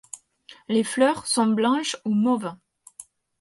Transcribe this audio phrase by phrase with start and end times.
[0.67, 2.55] Les fleurs sont blanches ou mauves.